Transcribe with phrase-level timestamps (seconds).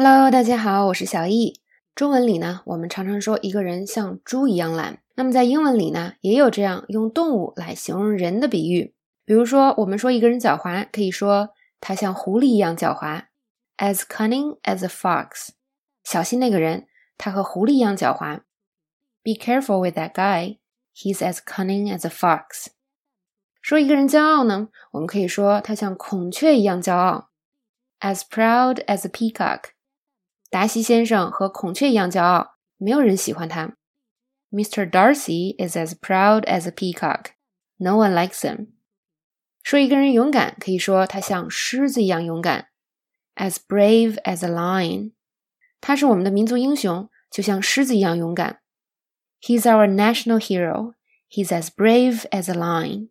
[0.00, 1.60] Hello，大家好，我是小易。
[1.96, 5.02] 中文里呢，我们常常说一个人像猪一样懒。
[5.16, 8.94] 那么在英文里呢，也有这样用动物来形容人的比喻。
[9.24, 11.50] 比如说，我们说一个人狡猾，可以说
[11.80, 13.24] 他像狐狸一样狡猾
[13.78, 15.48] ，as cunning as a fox。
[16.04, 16.86] 小心那个人，
[17.16, 18.42] 他和狐狸一样狡猾。
[19.24, 20.58] Be careful with that guy.
[20.94, 22.68] He's as cunning as a fox.
[23.60, 27.30] 说一个人骄傲呢，我们可以说他像孔雀一样骄傲
[27.98, 29.70] ，as proud as a peacock。
[30.49, 33.75] 达西先生和孔雀一样骄傲，没有人喜欢他。
[34.51, 34.89] Mr.
[34.89, 37.31] Darcy is as proud as a peacock.
[37.77, 38.67] No one likes him.
[39.63, 42.67] 说一个人勇敢，可以说他像狮子一样勇敢，
[43.35, 45.13] as brave as a lion。
[45.81, 48.59] 他是我们的民族英雄，就像狮子一样勇敢。
[49.41, 50.93] He's our national hero.
[51.29, 53.09] He's as brave as a lion.